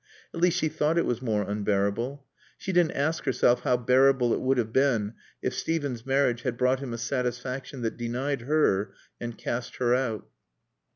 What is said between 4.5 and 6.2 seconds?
have been if Steven's